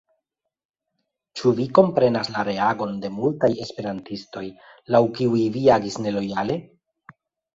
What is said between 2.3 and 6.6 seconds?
la reagon de multaj esperantistoj, laŭ kiuj vi agis nelojale?